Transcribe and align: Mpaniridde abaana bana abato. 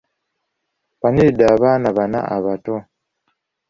Mpaniridde 0.97 1.43
abaana 1.53 1.87
bana 1.97 2.19
abato. 2.35 2.75